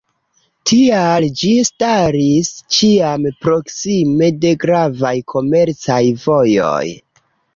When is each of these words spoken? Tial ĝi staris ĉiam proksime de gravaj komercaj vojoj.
Tial 0.69 1.25
ĝi 1.41 1.49
staris 1.69 2.49
ĉiam 2.77 3.27
proksime 3.45 4.31
de 4.45 4.53
gravaj 4.65 5.13
komercaj 5.35 6.01
vojoj. 6.25 6.89